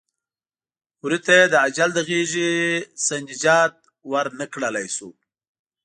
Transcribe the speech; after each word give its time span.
وري 1.03 1.19
ته 1.25 1.31
یې 1.37 1.45
د 1.49 1.55
اجل 1.67 1.89
د 1.95 1.99
غېږې 2.07 2.51
نه 3.09 3.15
نجات 3.27 3.73
ور 4.11 4.25
نه 4.39 4.45
کړلی 4.53 4.87
شو. 4.95 5.09